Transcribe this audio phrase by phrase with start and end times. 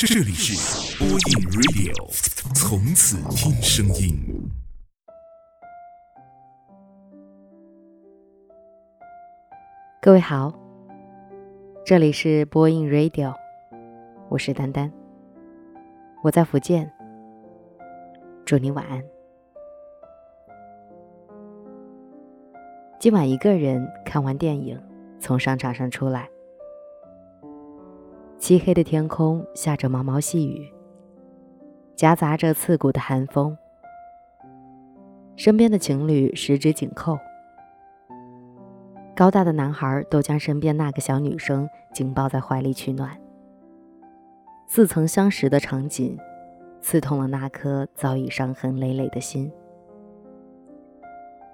[0.00, 1.18] 这里是播音
[1.50, 4.16] Radio，从此听声音。
[10.00, 10.56] 各位好，
[11.84, 13.34] 这里是播音 Radio，
[14.28, 14.92] 我是丹丹，
[16.22, 16.88] 我在福建，
[18.44, 19.02] 祝你晚安。
[23.00, 24.80] 今晚一个人看完电影，
[25.18, 26.28] 从商场上出来。
[28.38, 30.72] 漆黑的天空下着毛毛细雨，
[31.96, 33.56] 夹杂着刺骨的寒风。
[35.34, 37.18] 身边的情侣十指紧扣，
[39.16, 43.10] 高大的男孩都将身边那个小女生紧抱在怀里取暖。
[44.68, 46.16] 似曾相识的场景，
[46.80, 49.50] 刺痛了那颗早已伤痕累累的心。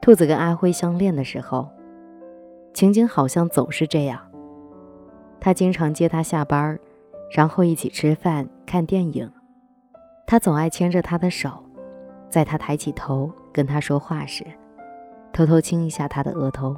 [0.02, 1.71] 兔子跟阿辉相恋的时候，
[2.74, 4.21] 情景好像总是这样。
[5.45, 6.80] 他经常接她下班，
[7.30, 9.30] 然后一起吃饭、看电影。
[10.27, 11.62] 他总爱牵着她的手，
[12.30, 14.43] 在她抬起头跟他说话时，
[15.35, 16.74] 偷偷亲一下她的额头。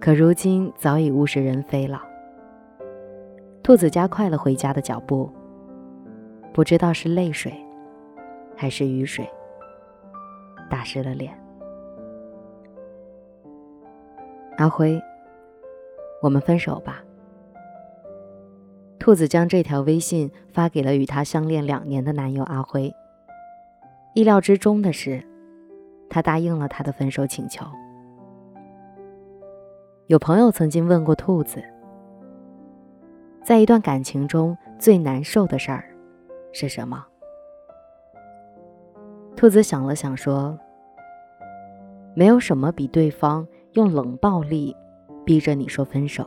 [0.00, 2.00] 可如今早已物是人非了。
[3.60, 5.28] 兔子加快了回家的脚步，
[6.52, 7.52] 不知道是泪水，
[8.54, 9.28] 还是雨水，
[10.70, 11.36] 打湿了脸。
[14.56, 15.02] 阿辉。
[16.24, 17.04] 我们分手吧。
[18.98, 22.90] 兔子将这条微信发给了与她相恋两年的男友阿辉。
[24.14, 25.22] 意料之中的是，
[26.08, 27.66] 他答应了他的分手请求。
[30.06, 31.62] 有朋友曾经问过兔子，
[33.42, 35.84] 在一段感情中最难受的事儿
[36.52, 37.04] 是什么？
[39.36, 40.58] 兔子想了想说
[42.16, 44.74] ：“没有什么比对方用冷暴力。”
[45.24, 46.26] 逼着你说分手，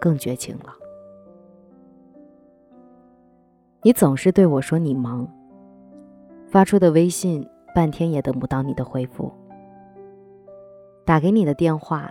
[0.00, 0.74] 更绝情了。
[3.82, 5.26] 你总是对我说你忙，
[6.46, 9.32] 发出的微信半天也等不到你的回复，
[11.04, 12.08] 打给你的电话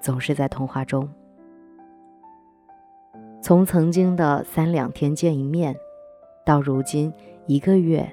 [0.00, 1.08] 总是在通话中。
[3.42, 5.76] 从曾经的三两天见一面，
[6.46, 7.12] 到如今
[7.46, 8.10] 一个月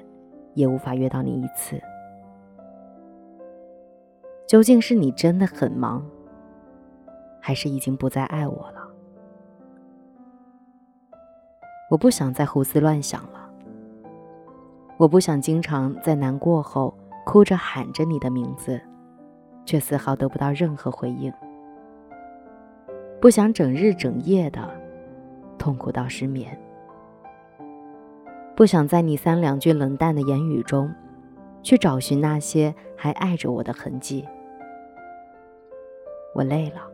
[0.52, 1.80] 也无法约到你一次，
[4.46, 6.04] 究竟是你真的很忙？
[7.44, 8.88] 还是已经不再爱我了。
[11.90, 13.50] 我不想再胡思乱想了。
[14.96, 18.80] 我不想经常在难过后哭着喊着你的名字，
[19.66, 21.32] 却丝毫得不到任何回应。
[23.20, 24.70] 不想整日整夜的
[25.58, 26.56] 痛苦到失眠。
[28.54, 30.92] 不想在你三两句冷淡的言语中，
[31.62, 34.26] 去找寻那些还爱着我的痕迹。
[36.34, 36.91] 我累了。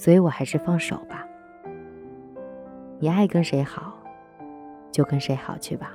[0.00, 1.26] 所以我还是放手吧。
[2.98, 3.92] 你爱跟谁好，
[4.90, 5.92] 就跟谁好去吧。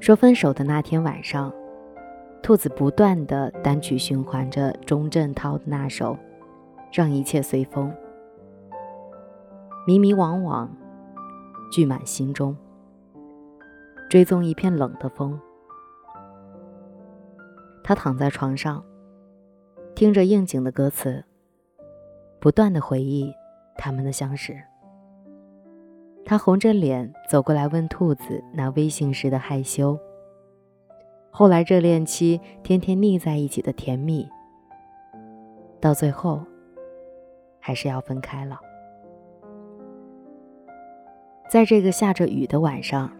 [0.00, 1.52] 说分手的那天晚上，
[2.42, 6.14] 兔子不断的单曲循环着钟镇涛的那首
[6.92, 7.88] 《让一切随风》，
[9.86, 10.68] 迷迷惘惘，
[11.70, 12.56] 聚满心中，
[14.10, 15.40] 追踪一片冷的风。
[17.84, 18.84] 他躺在床上。
[20.04, 21.24] 听着应景的歌词，
[22.38, 23.32] 不断的回忆
[23.74, 24.54] 他们的相识。
[26.26, 29.98] 他红着脸走过来问兔子那微信时的害羞。
[31.30, 34.28] 后来热恋期天天腻在一起的甜蜜，
[35.80, 36.44] 到最后
[37.58, 38.60] 还是要分开了。
[41.48, 43.10] 在这个下着雨的晚上，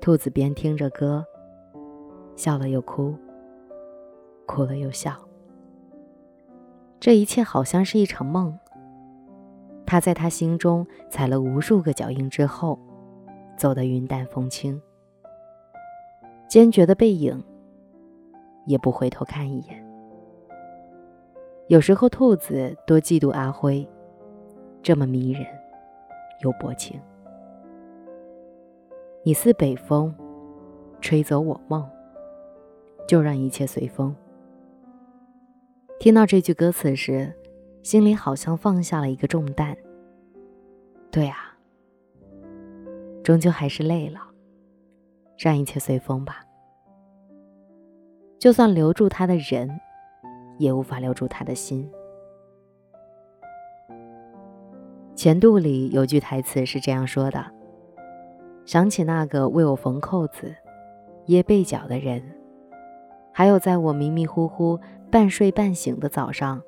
[0.00, 1.26] 兔子边听着歌，
[2.36, 3.12] 笑了又哭，
[4.46, 5.12] 哭了又笑。
[7.02, 8.56] 这一切好像是一场梦。
[9.84, 12.78] 他在他心中踩了无数个脚印之后，
[13.56, 14.80] 走得云淡风轻，
[16.46, 17.42] 坚决的背影，
[18.66, 19.84] 也不回头看一眼。
[21.66, 23.84] 有时候，兔子多嫉妒阿辉，
[24.80, 25.44] 这么迷人，
[26.44, 27.00] 又薄情。
[29.24, 30.14] 你似北风，
[31.00, 31.84] 吹走我梦，
[33.08, 34.14] 就让一切随风。
[36.02, 37.32] 听到这句歌词时，
[37.84, 39.76] 心里好像放下了一个重担。
[41.12, 41.56] 对啊，
[43.22, 44.18] 终究还是累了，
[45.38, 46.44] 让一切随风吧。
[48.36, 49.70] 就算留住他的人，
[50.58, 51.88] 也无法留住他的心。
[55.14, 57.46] 前度里有句台词是这样说的
[58.66, 60.52] ：“想起那个为我缝扣子、
[61.26, 62.20] 掖被角的人，
[63.32, 64.78] 还有在我迷迷糊糊。”
[65.12, 66.62] 半睡半醒的早上，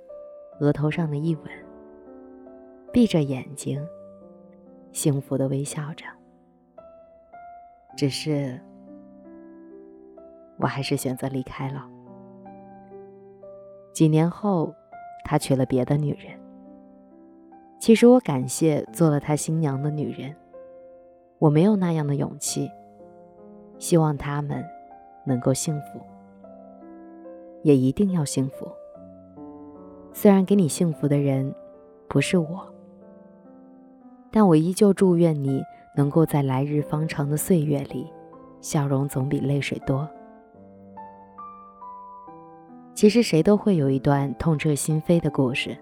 [0.61, 1.45] 额头上的一吻，
[2.93, 3.83] 闭着眼睛，
[4.93, 6.05] 幸福的微笑着。
[7.97, 8.61] 只是，
[10.59, 11.89] 我还是选择离开了。
[13.95, 14.75] 几年后，
[15.25, 16.39] 他娶了别的女人。
[17.79, 20.37] 其实我感谢做了他新娘的女人，
[21.39, 22.71] 我没有那样的勇气。
[23.79, 24.63] 希望他们
[25.25, 25.99] 能够幸福，
[27.65, 28.69] 也一定要幸福。
[30.13, 31.53] 虽然给你幸福的人
[32.07, 32.73] 不是我。
[34.31, 35.63] 但我依旧祝愿你
[35.97, 38.05] 能够在来日方长的岁月里，
[38.61, 40.09] 笑容总比泪水多。
[42.95, 45.77] 其实谁都会有一段痛彻心扉的故事，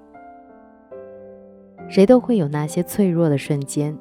[1.89, 3.97] 谁都会有那些脆弱的瞬间，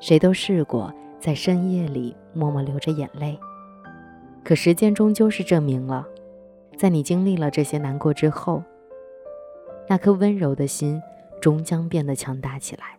[0.00, 3.38] 谁都试过在深夜里默默流着眼泪。
[4.42, 6.06] 可时间终究是证明了，
[6.78, 8.62] 在你经历了这些难过之后，
[9.88, 11.02] 那颗温柔的心
[11.40, 12.96] 终将变得强大起来。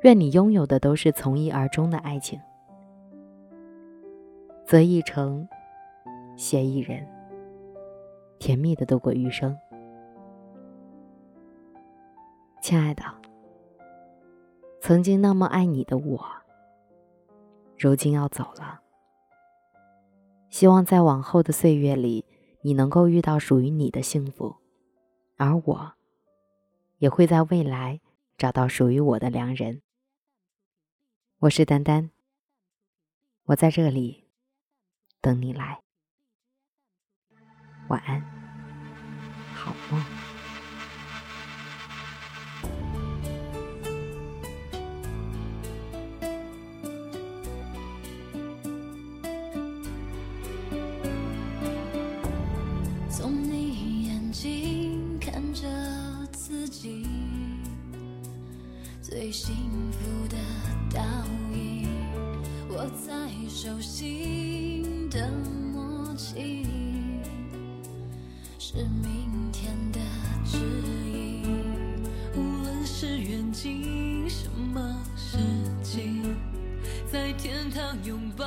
[0.00, 2.40] 愿你拥有的都是从一而终的爱情，
[4.64, 5.46] 择一城，
[6.36, 7.06] 携一人，
[8.38, 9.54] 甜蜜的度过余生。
[12.62, 13.02] 亲爱的，
[14.80, 16.18] 曾经那么爱你的我，
[17.78, 18.80] 如今要走了。
[20.54, 22.24] 希望在往后的岁月里，
[22.62, 24.54] 你能够遇到属于你的幸福，
[25.36, 25.94] 而我，
[26.98, 28.00] 也会在未来
[28.38, 29.82] 找到属于我的良人。
[31.40, 32.10] 我是丹丹，
[33.46, 34.28] 我在这里
[35.20, 35.82] 等你来。
[37.88, 38.22] 晚安，
[39.56, 40.23] 好梦。
[59.14, 59.54] 最幸
[59.92, 60.36] 福的。
[60.92, 61.00] 倒
[61.52, 61.88] 影，
[62.70, 65.30] 握在手心的
[65.72, 66.66] 默契，
[68.58, 70.00] 是明天的
[70.44, 71.44] 指引。
[72.34, 75.38] 无论是远近，什么事
[75.84, 76.36] 情，
[77.08, 78.44] 在天堂拥抱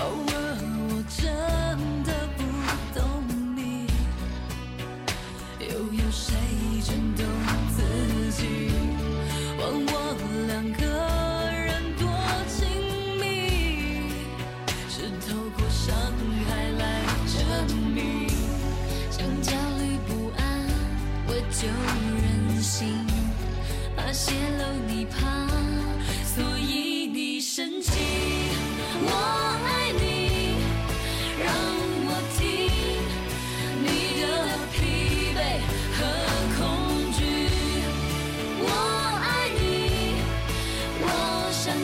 [0.00, 0.29] 就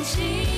[0.07, 0.56] 心。